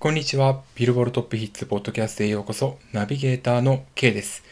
[0.00, 0.62] こんにちは。
[0.76, 2.78] ビルボールトップヒッツポッドキャストへようこそ。
[2.90, 4.42] ナビゲーターの K です。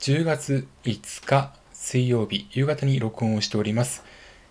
[0.00, 4.02] 10月5日水曜日夕方に録音をしております。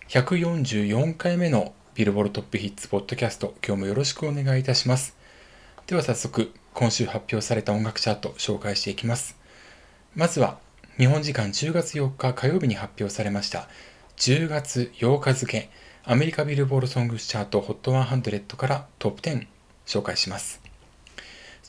[0.08, 3.52] 144回目のビルボールトップヒッツポッドキャスト。
[3.62, 5.14] 今日もよろしくお願いいたします。
[5.86, 9.36] では早速、今週発表された音楽チャート紹介していきます。
[10.14, 10.60] まずは、
[10.96, 13.68] 日本時間10月4日火曜日に発表されました。
[14.16, 15.68] 10月8日付、
[16.04, 19.46] アメリカビルボールソングスチャート HOT100 からトップ10
[19.88, 20.60] 紹介します。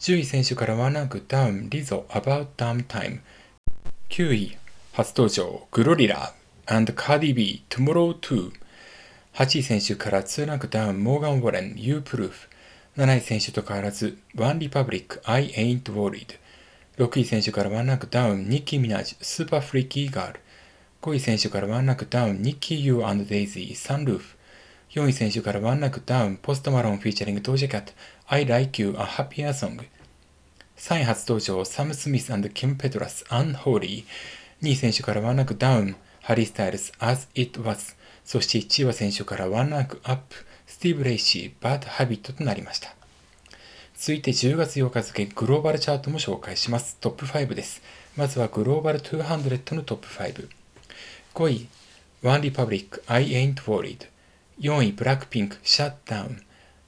[0.02, 3.22] 10位先週からワンランクダウン、リゾ、About Damn Time。
[4.10, 4.58] 9位、
[4.94, 6.34] 初登場、グロリラ、
[6.68, 8.52] and Cardi B、Tomorrow 2。
[9.34, 12.32] 8位先週から2ランクダウン、モーガン・ウォレン、You Proof。
[12.98, 16.38] 7位先週と変わらず、ワンリパブリック、I Ain't Worried。
[16.98, 20.40] 6位先週からワンランクダウン、ニッキー・ミナージュ、 Super Freaky Girl。
[21.02, 24.36] 5位先週からワンランクダウン、ニッキー・ユー、デイジー、 Sunroof。
[24.96, 27.94] 4位先週からワンランクダウン、ポスト・マローン featuring ドージャ・キャット、
[28.26, 29.80] I Like You a Happier Song。
[30.78, 34.04] 3位初登場、サム・スミス、キム・ペトラス、Unholy。
[34.64, 37.96] 2位先週からワンランクダウン、ハリー・スタイルズ、As It Was。
[38.26, 42.96] そして1位は先週からワンランクアップ、スティーブ・レイシー、Bad Habit となりました。
[43.96, 46.98] 続いて10月8日付グローバルチャートも紹介します。
[47.00, 47.84] トップ5です。
[48.18, 50.50] まずはグローバル200のトップ5。
[51.36, 51.68] 5位、
[52.24, 54.08] One Republic, I Ain't Worried。
[54.62, 56.42] 4位、ブラックピンク、 Shut Down。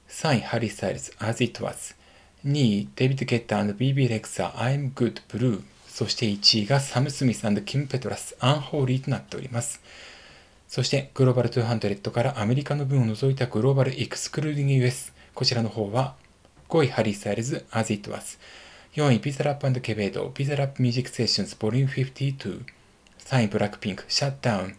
[0.09, 1.95] 3位、ハリー・スタイルズ、As It Was。
[2.45, 5.63] 2位、デビッド・ゲッタ & ビー ビー・レクサ、I'm Good Blue。
[5.87, 9.79] そして1位がサム・スミス、キム・ペトラス、 Unholy となっております。
[10.67, 15.13] そして、グローバル200からアメリカの分を除いたグローバルエクスクルーディング US。
[15.33, 16.15] こちらの方は、
[16.67, 18.37] 5位、ハリー・スタイルズ、As It Was。
[18.95, 22.65] 4位、ピザラップケベード、ピザラップミュージックセッションズ、ボリューム52。
[23.19, 24.75] 3位、ブラックピンク、シャッタウン。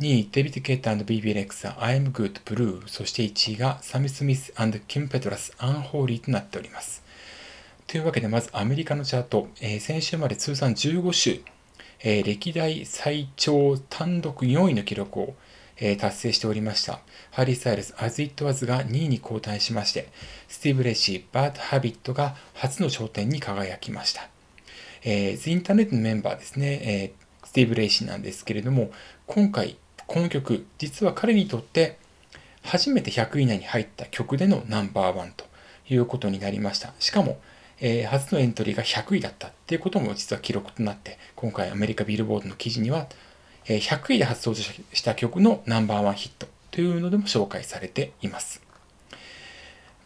[0.00, 2.82] 2位、デビッド・ケイター &BB レクサー、I'm Good Blue。
[2.88, 4.52] そして1位がサム・スミス
[4.88, 7.04] キム・ペトラス、アンホーリーとなっております。
[7.86, 11.42] というわけで、まずアメリカのチャート、えー、先週まで通算15週、
[12.00, 15.36] えー、歴代最長単独4位の記録を、
[15.76, 16.98] えー、達成しておりました。
[17.30, 20.08] ハリー・スタイルズ、As It Was が2位に後退しまして、
[20.48, 24.28] スティーブ・レイシー、Bad Habit が初の頂点に輝きました。
[25.04, 28.90] えー、The Internet のメンバーですね、えー、スティーブ・レイシーなんですけれども、
[29.28, 31.98] 今回、この曲、実は彼にとって
[32.62, 35.44] 初めて100位以内に入った曲でのナンバーワンと
[35.88, 36.92] いうことになりました。
[36.98, 37.38] しかも、
[37.80, 43.06] えー、初のエントリーが100位だったっていうことも実は記録となって、今回アメリカビルボードの記事には、
[43.66, 48.62] えー、100位で初登場した曲のナンバーワンヒットというのでも紹介されています。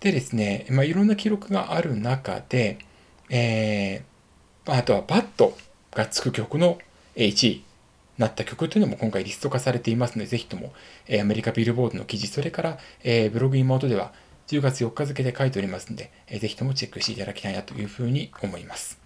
[0.00, 2.78] でですね、まあ、いろんな記録がある中で、
[3.30, 5.56] えー、あとはバット
[5.92, 6.78] がつく曲の
[7.16, 7.65] 1位
[8.18, 10.72] なった曲というのも今回リスト化されていますので、ぜひとも、
[11.06, 14.12] えアメリカビルボードの記事、それから、えブログ妹では
[14.48, 18.98] 10月4日付で書いておりますので、えぜひともチェックしていただきたいなというふうに思います。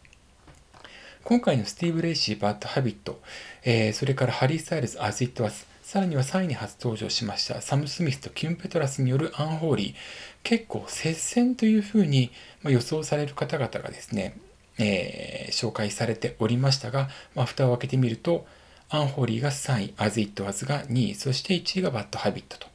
[1.24, 3.20] 今回のスティーブ・レイシー、Bad Habit、
[3.64, 9.94] え、それからハリー・スタイルズ、As It Was、さらには3位に初登場しましたサム・スミスとキム・ペトラスによる Unholy、
[10.42, 12.30] 結構接戦というふうに
[12.64, 14.38] 予想される方々がですね、
[14.78, 18.46] えー、紹介されておりましたが、まあ、蓋を開けてみると、
[18.94, 22.66] Unholy が3位、 As It Was が2位、そして1位が Bad Habit と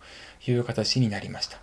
[0.50, 1.59] いう形になりました。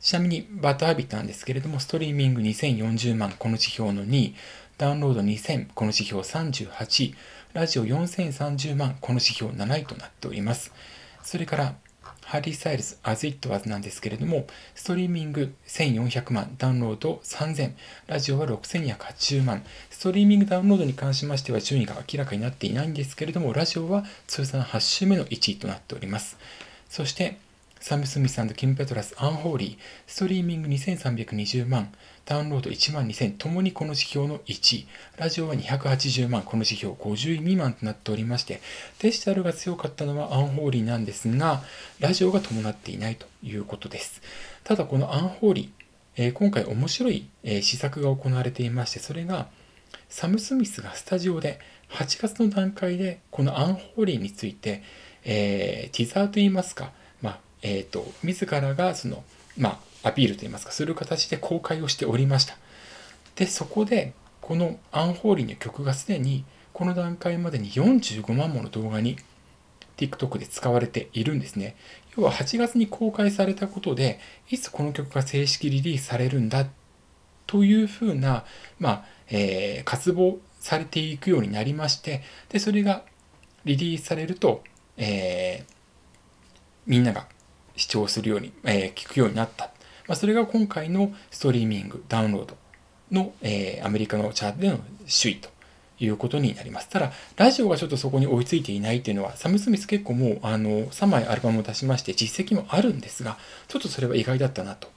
[0.00, 4.36] ちなみに、 Bad Habit なんですけれども、ストリーミング2040万、この指標の2位、
[4.78, 7.14] ダウンロード2000、この指標38位、
[7.52, 10.72] ラジオ4030万、この指標7位となっております。
[11.24, 11.74] それから、
[12.28, 17.72] ハリー・スタイルズ、As It Was なんですけれども、ストリーミング1400万、ダウンロード3000、
[18.06, 26.36] ラジオは6280万、ストリーミングダウンロードに関しましては順位が明らかになっていないんですけれども、ラジオは通算8週目の1位となっております。
[26.90, 27.38] そして、
[27.80, 31.92] サム・スミスキム・ペトラス・アンホーリー、ストリーミング2320万、
[32.24, 38.60] ダウンロード1万2000、ともにこの指標の1位、ラジオは280万、この指標50位未満となっておりまして、
[38.98, 41.62] デジタルが強かったのはアンホーリーなんですが、
[42.00, 44.22] ラジオが伴っていないということです。
[44.64, 45.68] ただこのアンホーリー、
[46.16, 49.48] えー、今回面白い、えー、施策が行われていまして、それが、
[50.08, 51.60] サム・スミスがスタジオで
[51.90, 54.82] 8月の段階でこのアンホーリーについて、
[55.24, 56.92] えー、ティザーといいますか、
[57.62, 59.24] えっ、ー、と、自らがその、
[59.56, 62.56] まあ、アピールといいますか、する形で公開をしておりました。
[63.36, 69.16] で、そこで、このアンホーリーの曲がすでに、この段階までに45万もの動画に
[69.96, 71.76] TikTok で使われているんですね。
[72.16, 76.66] 要は8月に公開されたことで、いつこの曲が正式リリースされるんだ
[77.46, 78.44] というふうな、
[78.78, 83.02] まあ、えー、渇望されていくようになりまして、で、それが
[83.64, 84.62] リリースされると、
[84.96, 85.72] えー、
[86.86, 87.26] みんなが
[87.78, 89.70] 視聴するように、えー、聞くようになった。
[90.06, 92.56] まあ、それが今回のストリーミング、ダウンロード
[93.10, 95.48] の、えー、アメリカのチャートでの首位と
[96.00, 96.88] いうことになります。
[96.88, 103.38] ただ、ラジオがちょっとそこに追いついていないというのは、サム・スミス結構もうあの3枚アルバムを出しまして実績もあるんですが、
[103.68, 104.88] ちょっとそれは意外だったなと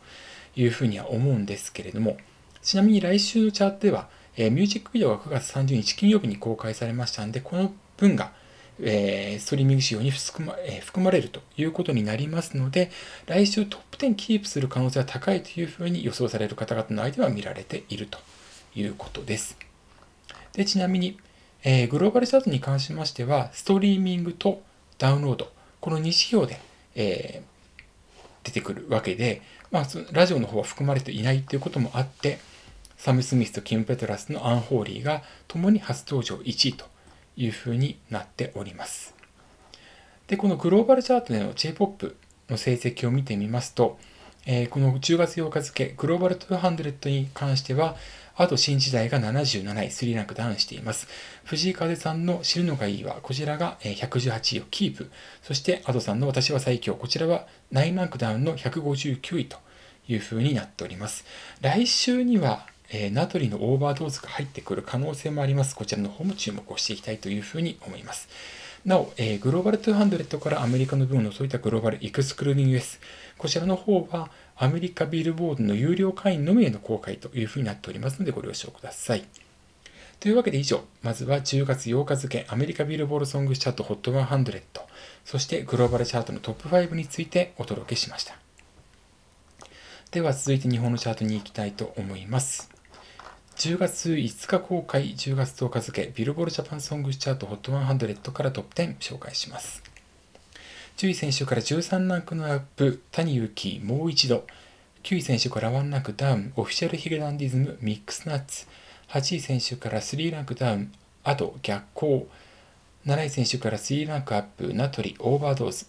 [0.56, 2.18] いうふうには思うんですけれども、
[2.62, 4.08] ちなみに来週のチャートでは、
[4.38, 8.32] えー、ミュージックビデオが9月30日金曜日に公開されましたんで、この分が、
[8.84, 12.92] えー、ストリーミング仕様に含ま,、えー、含まれるということになりますので、
[13.28, 18.20] 来週トップ10キープする可能性は高いというふうに予想される方々の間では見られていると
[18.76, 19.58] いうことです。
[20.54, 21.18] でちなみに、
[21.64, 24.62] えー、グローバルチャートに関しましては、ストリーミングと
[24.98, 26.60] ダウンロード、この2指標で、
[26.96, 29.42] えー、出てくるわけで、
[29.72, 32.40] まあ、ラジオの方は含まれていないということもあって、
[32.98, 36.86] サム・スミスとキム・ペトラスのアンホーリーが共に初登場1位と
[37.36, 39.16] いうふうになっております。
[40.28, 42.16] で、このグローバルチャートでの J-POP
[42.50, 43.98] の成績を見てみますと、
[44.46, 47.96] えー、この10月8日付、グローバル200に関しては、
[48.36, 51.08] あと新時代が77位、3ランクダウンしています。
[51.44, 55.12] 藤井風さんの知るのがいいわ、こちらが118位をキープ。
[55.44, 59.58] そして、アドさんの私は最強、こちらは9ランクダウンの159位と
[60.08, 61.26] いう風になっております。
[61.62, 65.76] 来週には、えー、ナトリの Overdose が入ってくる可能性もあります。
[65.76, 68.28] こちらの方も注目をしていきたいというふうに思います。
[68.86, 73.00] なお、えー、グローバル200からアメリカの分を除いたグローバルエクスクルーディング US。
[73.38, 79.24] こちらの方はアメリカビルボードの有料会員のみへの公開というふうになっておりますのでご了承ください。
[80.20, 84.62] というわけで以上、まずは10月8日付アメリカビルボードソングチャート HOT100、
[85.26, 88.36] そしてグローバルチャートのトップ5についてお届けしました。
[90.12, 92.71] では続いて日本のチャートに行きたいと思います。
[93.62, 99.84] 10月5日公開、10月10日付、ビルボールジャパンソングチャート HOT100 からトップ10紹介します。
[100.98, 104.48] 10位選手から13ランクのアップ、谷幸、もう一度。
[105.04, 108.66] 9位選手から1ランクダウン、オフィシャルヒゲダンディズム、ミックスナッツ。
[109.10, 110.92] 8位選手から3ランクダウン、
[111.24, 112.28] アド、逆行。
[113.06, 115.86] 7位先週から3ランクアップ、ナトリ、 Overdose。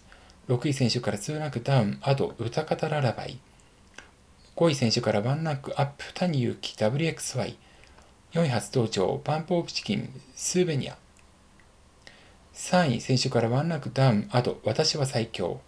[0.47, 3.39] 6位先週から2ランクダウン、アド、ウタカタララバイ。
[4.55, 7.55] 5位先週から1ランクアップ、 Tani Yuuki、W/X/Y。
[8.33, 10.97] 4位初登場、バンプオブチキン、 Souvenir。
[12.53, 15.59] 3位先週から1ランクダウン、アド、私は最強。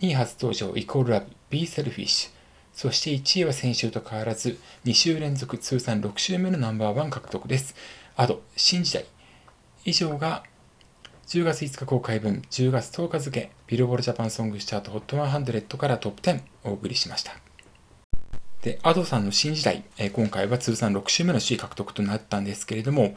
[0.00, 2.30] 2位初登場、イコールラブ、 Be Selfish。
[2.72, 7.76] そして1位は先週と変わらず、2週連続通算6週目のナンバーワン獲得です。
[8.16, 9.04] あと、新時代。
[9.84, 10.42] 以上が
[11.28, 17.47] 10月5日公開分、10月10日付、ビルボールジャパンソングスチャート HOT100 からトップ10お送りしました。
[18.62, 23.14] で、アドさんの新時代、え、今回は通算6週目の首位獲得となったんですけれども、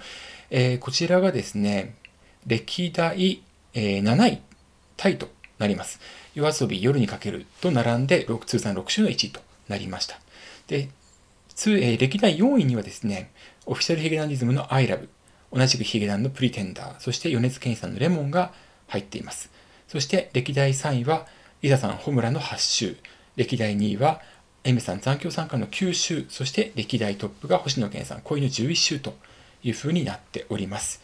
[0.51, 1.95] え、こちらがですね、
[2.45, 3.41] 歴代、
[3.73, 4.41] え、7位
[4.97, 5.99] タイとなります。
[6.35, 10.19] 夜遊び夜にかけると並んで通算6週の1位となりました。
[10.67, 10.89] で、
[11.55, 13.31] 通え、歴代4位にはですね、
[13.65, 15.07] オフィシャルヒゲダンディズムの I love、
[15.51, 18.53] 同じくヒゲダンのプリテンダー、そして米津玄師さんのレモンが
[18.87, 19.49] 入っています。
[19.87, 21.25] そして歴代3位は、
[21.63, 22.97] リザさんホムラの8週、
[23.35, 24.21] 歴代2位は
[24.63, 29.15] M さん残響参加の9週、そして歴代トップが星野源さん恋の11週と
[29.63, 31.01] いう風になっております。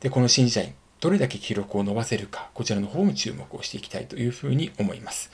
[0.00, 5.30] で、この新時代、どれだけ記録を伸ばせるか、こちらの方も注目をしていきたいというふうに思います。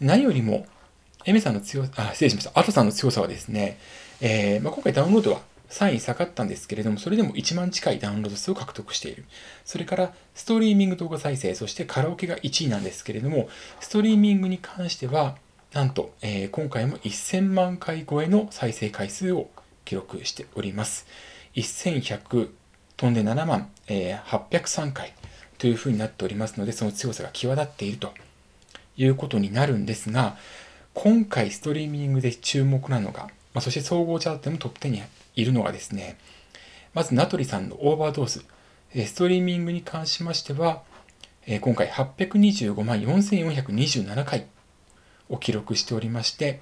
[0.00, 0.66] 何よりも、
[1.26, 2.58] エメさんの強さ、あ、失礼しました。
[2.58, 3.78] アトさんの強さはですね、
[4.22, 9.26] えーまあ、今回ダウンロードは3位下がったんですけれども、それでも1万近いダウンロード数を獲得している。
[9.66, 15.36] それから、ストリーミング動画再生、そしてカラオケが1位なんですけれども、ストリーミングに関しては、
[15.72, 19.48] なんと、えー、今回も1000万回超えの再生回数を
[19.84, 21.06] 記録しております。
[21.54, 22.50] 1100
[22.96, 25.14] 飛んで7万、えー、803回
[25.58, 28.12] というふうになっておりますので、その強さが際立っていると
[28.96, 30.36] いうことになるんですが、
[30.92, 35.02] 今回ストリーミングで注目なのが、まあ、そして総合チャートでもトップ10に
[35.36, 36.18] いるのがですね、
[36.94, 38.44] まず、ナトリさんの Overdose。
[39.06, 40.82] ストリーミングに関しましては、
[41.60, 44.46] 今回825万4427回
[45.30, 46.60] を記録しておりまして、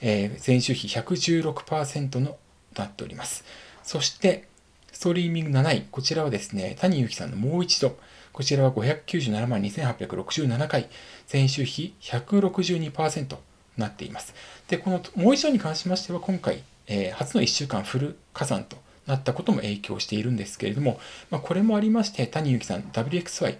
[0.00, 2.36] えー、前週比116%の
[2.76, 3.44] なっております。
[3.82, 4.48] そして、
[4.92, 7.98] ストリーミング7位、こちらはですね、谷幸さんのもう一度、
[8.32, 10.88] こちらは597万2867回、
[11.32, 13.42] 前週比162%と
[13.76, 14.34] なっています。
[14.68, 21.00] で、このもう一度に関しましては、今回、えー、初の1週間フル加算となったことも影響しているんですけれども、
[21.30, 23.56] まあ、これもありまして、谷幸さん WXY、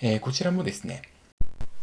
[0.00, 1.02] えー、こちらもですね、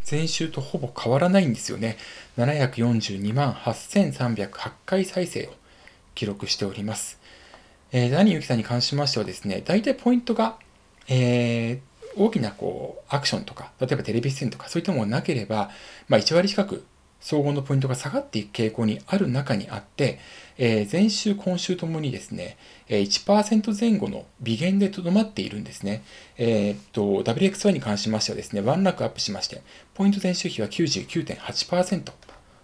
[0.10, 1.98] 前週とほぼ変わらないんですよね。
[2.38, 5.53] 742万8308回再生を
[6.15, 7.20] 記録しております。
[7.91, 10.58] えー、ダニユキさんに関しましてはですね、大体ポイントが、
[11.08, 11.79] えー、
[12.15, 15.72] 大きなこうアクションとか、例えばテレビ出演とか、そういったものがなければ、
[16.08, 16.84] まあ、1割近く
[17.19, 20.19] 総合のポイントが下がっていく傾向にある中にあって、
[20.57, 22.57] えー、前週、今週ともにですね、
[22.88, 26.03] 1%前後の微減でとどまっているんですね。
[26.38, 29.61] えー、WXY に関しましてはですね、ワンランクアップしまして、
[29.93, 32.11] ポイント前週比は99.8%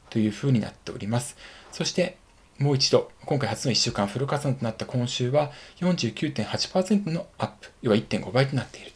[0.09, 1.35] というふうになっております。
[1.71, 2.17] そして、
[2.57, 8.94] もう一度、今回初の1週間フル加算となった今週は49.8%のアップ、要は1.5倍となっている。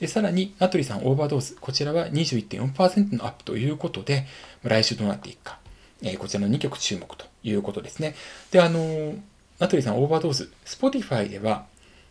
[0.00, 4.26] で、さらに、ナトリさん Overdose、こちらは21.4%のアップということで、
[4.62, 5.58] 来週どうなっていくか、
[6.02, 8.14] えー、こちらの2曲注目ということですね。
[8.50, 9.18] で、あのー、
[9.58, 11.66] ナトリさん Overdose、Spotify では、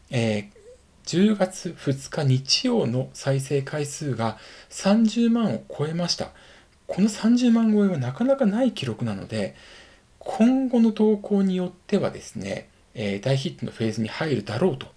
[0.09, 0.57] えー、
[1.05, 4.37] 10月2日日曜の再生回数が
[4.69, 6.31] 30万を超えました。
[6.87, 9.55] この30万超えはなかなかない記録なので、
[10.19, 14.87] 今後の投稿によってはですね、えー、大ヒットのフェーズに入るだろうと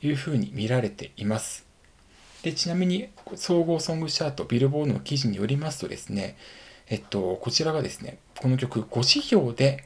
[0.00, 1.65] いうふうに見られています。
[2.46, 6.36] でちなみに総合ソングチャートビルボードの記事によりますとですね、
[6.88, 9.82] えっと、こちらがですね、この曲5指標で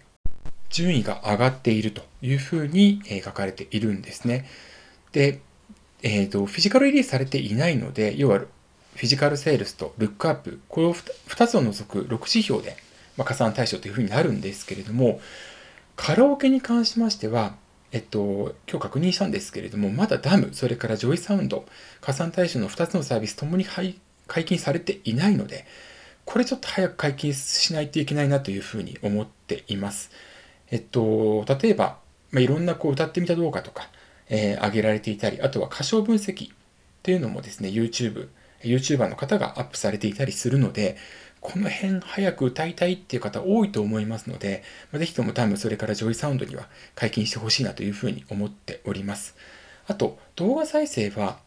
[0.68, 4.44] 順位が上がっているというふうに書かれているんですね。
[5.12, 5.40] で、
[6.02, 12.76] えっ、と、フィジカルリリースされていないので、要はフィジカルセールスとルックアップ、この2つを除く6指標で、
[13.16, 15.18] まあ、加算対象というふうになるんですけれども、
[15.96, 17.54] カラオケに関しましては、
[17.92, 21.66] えっと、今日確認したんですけれども、まだ DAM、それからジョイサウンド、
[22.00, 23.96] 加算対象の2つのサービスともに解
[24.44, 25.66] 禁されていないので、
[26.24, 30.10] これちょっと早く解禁しないといけないなというふうに思っています。
[30.70, 31.98] えっと、例えば、
[32.30, 33.88] まあ、いろんなこう歌ってみた動画とか、
[34.28, 36.56] えー、上げられていたり、あとは歌唱分析っ
[37.02, 38.28] ていうのもですね、YouTube、
[38.62, 40.96] YouTuber の方がアップされていたりするので、
[41.40, 49.36] この辺早く歌いたいっていう方多いと思いますので、まあ、ぜひとも DAM、それからジョイサウンドには解禁してほしいなというふうに思っております。
[49.86, 51.38] あと、動画再生は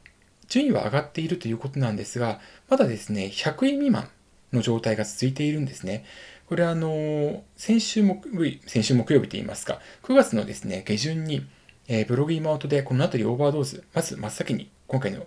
[0.47, 4.09] 順位は上がっているということなんですが、まだですね、100位未満
[4.51, 6.05] の状態が続いているんですね。
[6.47, 11.45] これはあの、先週木曜日、先週木曜日といいますか、9月のですね、下旬に、
[11.88, 15.25] えー、ブログ今音でこの辺りオーバードーズ、まず真っ先に今回の、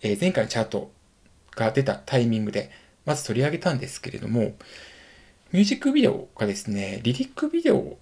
[0.00, 0.90] えー、前回のチャート
[1.54, 2.70] が出たタイミングで、
[3.04, 4.54] まず取り上げたんですけれども、
[5.52, 7.98] ミュージックビデオがですね、リリックビデオ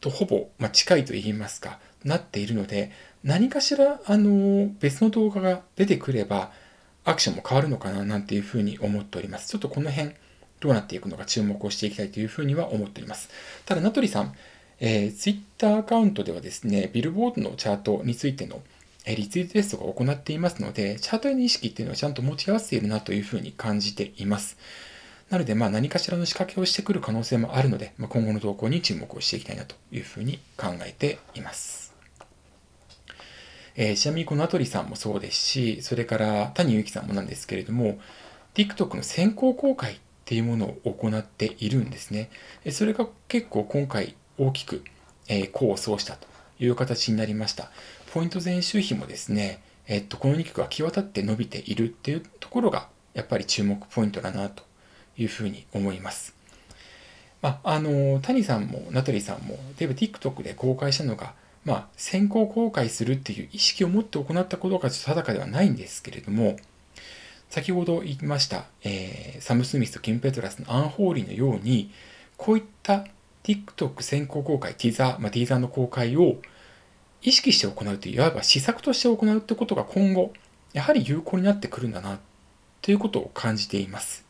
[0.00, 2.90] とほぼ、ま近いと言いますか、なっているので、
[3.24, 6.52] 何かしら、あの、別の動画が出てくれば、
[7.04, 9.48] アクションも変わるのかな、なんていうふうに思っております。
[9.48, 10.10] ちょっとこの辺、
[10.60, 13.30] どうなっていくのか注目をしていきたいというふうには思っております。
[13.64, 14.34] ただ、名取さん、
[14.80, 18.60] えー、ツイッターアカウントではですね、ビルボードのチャートについての
[19.06, 24.56] リツイートテストが行っていますので、チャートへの意識っていうのはちゃんと持ち合わせているなというふうに感じています。
[25.28, 31.94] なので、まあ何かしらの仕掛けをしてくる可能性もあるので、まあ、今後の動向に注目をしていきたいなというふうに考えています。
[33.74, 37.98] えー、ちなみにこのアトリさんもそうですし、それから谷由紀さんもなんですけれども、
[38.54, 42.30] TikTok の先行公開っていうものを行っているんですね。
[42.70, 44.84] それが結構今回大きく、
[45.28, 46.28] えー、功を奏したと
[46.60, 47.70] いう形になりました。
[48.12, 54.64] ポイント前週比もですね、えっと、この2曲が際立って伸びているっていうところが、やっぱり注目ポイントだなと
[55.16, 56.34] いうふうに思います。
[57.40, 61.32] まあ、あの、谷さんもナタリさんも、例えば TikTok で公開したのが、
[61.64, 66.58] まあ、先行公開するっていう意識を持って行ったことがちょっと定かではないんですけれども、
[67.48, 71.90] 先ほど言いました、えー、サム・スミスとキム・ペトラスのアンホーリーのように、
[72.36, 73.06] こういった
[73.42, 76.36] TikTok 先行公開、ティーザー、まあ、ティーザーの公開を
[77.22, 80.32] 意識して行うという、いわば施策として行うってことが今後、
[80.72, 82.18] やはり有効になってくるんだな、
[82.80, 84.24] ということを感じています。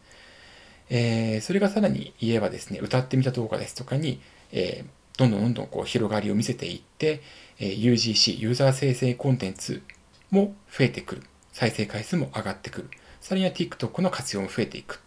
[0.91, 4.21] えー、それがさらに言えばですね、歌ってみた動画ですとかに、
[4.53, 7.23] えー、どんどんどんどんこう広がりを見せていって、
[7.59, 9.83] えー、UGC、ユーザー生成コンテンツ
[10.31, 11.23] も増えてくる。
[11.53, 12.91] 再生回数も上がってくる。
[13.21, 14.97] さらには TikTok の活用も増えていく。
[14.97, 14.99] っ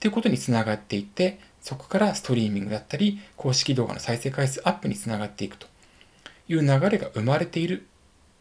[0.00, 5.66] ていうことにつながっていって、そこからストリーミングだったり、公式動画の再生回数アップにつながっていくと。
[6.48, 7.86] いう流れが生まれている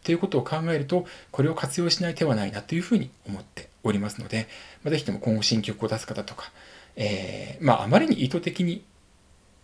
[0.04, 4.48] ということを考えると、これを活用しない手はないなというふうに思っておりますので、
[4.84, 6.52] まあ、ぜひとも今後新曲を出す方とか、
[6.96, 8.84] えー、まあ、あまりに意図的に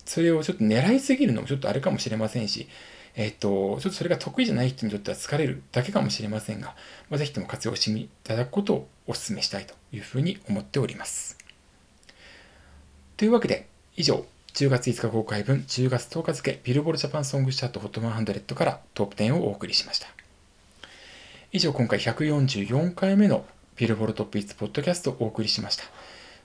[0.06, 2.68] それをちょっと狙いすぎるのもちょっとあれかもしれませんし、
[3.16, 6.76] えっ、と、ちょっとそれが得意じゃない人にとっては疲れるだけかもしれませんが、
[7.10, 11.38] まあ、ぜひとも活用していただくことをお勧めしたいというふうに思っております。
[13.16, 20.08] というわけで、以上、10月5日公開分、10月10日付、ビルボールジャパンソングチャート HOT100 からトップ10をお送りしました。
[21.52, 23.46] 以上、今回144回目の
[23.78, 25.86] ビルボールトップ1ポッドキャストをお送りしました。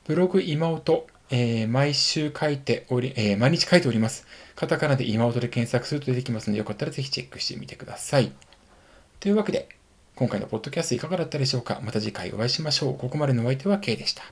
[0.06, 4.26] ブログ今音、えー、毎週書いており、えー、毎日書いております。
[4.56, 8.32] カタカナで今音で検索すると出てきますので、よかったらぜひチェックしてみてください。
[9.20, 9.68] というわけで、
[10.16, 12.96] 今回のポッドキャストいかがだったでしょうかまた次回お会いしましょう。
[12.96, 14.22] ここまでのお相手は K でした。